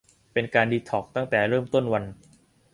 [0.33, 2.03] เป็นการดีท็อกซ์ตั้งแต่เริ่มต้นวัน